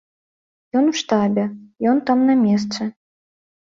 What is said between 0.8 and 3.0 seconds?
Ён у штабе, ён там на месцы.